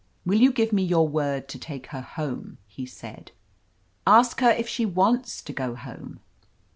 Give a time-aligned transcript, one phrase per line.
[0.25, 3.31] "Will you give me your word to take her home?" he said.
[4.07, 6.19] "Ask her if she wants to go home."